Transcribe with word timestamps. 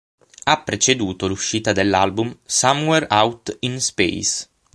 Ha 0.45 0.63
preceduto 0.63 1.27
l'uscita 1.27 1.73
dell'album: 1.73 2.35
"Somewhere 2.43 3.05
Out 3.11 3.57
in 3.59 3.79
Space". 3.79 4.47